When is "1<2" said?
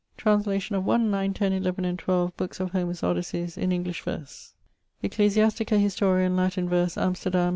1.99-2.35